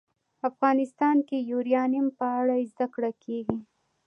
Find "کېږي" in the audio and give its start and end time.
3.23-3.59